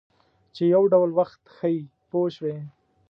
چې 0.55 0.63
یو 0.73 0.83
ډول 0.93 1.09
وخت 1.19 1.41
ښیي 1.55 1.77
پوه 2.09 2.27
شوې!. 2.35 2.57